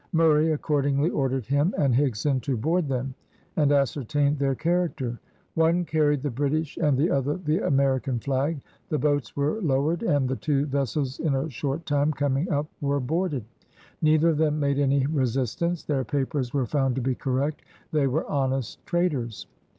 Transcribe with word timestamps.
Murray 0.13 0.51
accordingly 0.51 1.11
ordered 1.11 1.45
him 1.45 1.75
and 1.77 1.93
Higson 1.93 2.41
to 2.41 2.57
board 2.57 2.87
them, 2.87 3.13
and 3.55 3.71
ascertain 3.71 4.35
their 4.35 4.55
character. 4.55 5.19
One 5.53 5.85
carried 5.85 6.23
the 6.23 6.31
British 6.31 6.75
and 6.77 6.97
the 6.97 7.11
other 7.11 7.37
the 7.37 7.59
American 7.59 8.17
flag. 8.17 8.61
The 8.89 8.97
boats 8.97 9.37
were 9.37 9.61
lowered 9.61 10.01
and 10.01 10.27
the 10.27 10.37
two 10.37 10.65
vessels 10.65 11.19
in 11.19 11.35
a 11.35 11.51
short 11.51 11.85
time 11.85 12.13
coming 12.13 12.49
up 12.49 12.65
were 12.81 12.99
boarded. 12.99 13.45
Neither 14.01 14.29
of 14.29 14.37
them 14.39 14.59
made 14.59 14.79
any 14.79 15.05
resistance. 15.05 15.83
Their 15.83 16.03
papers 16.03 16.51
were 16.51 16.65
found 16.65 16.95
to 16.95 17.01
be 17.01 17.13
correct 17.13 17.61
they 17.91 18.07
were 18.07 18.25
honest 18.25 18.83
traders. 18.87 19.45